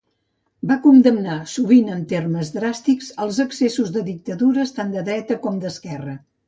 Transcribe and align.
Va 0.71 0.77
condemnar, 0.85 1.35
sovint 1.51 1.91
en 1.97 2.01
termes 2.13 2.51
dràstics, 2.57 3.13
els 3.27 3.41
excessos 3.47 3.95
de 3.99 4.07
dictadures 4.13 4.79
tant 4.81 4.95
de 4.99 5.09
dreta 5.13 5.41
com 5.47 5.67
d'esquerra. 5.67 6.23